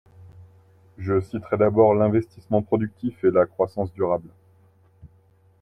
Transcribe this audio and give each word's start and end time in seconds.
Je 0.97 1.21
citerai, 1.21 1.57
d’abord, 1.59 1.93
l’investissement 1.93 2.63
productif 2.63 3.23
et 3.23 3.29
la 3.29 3.45
croissance 3.45 3.93
durable. 3.93 4.29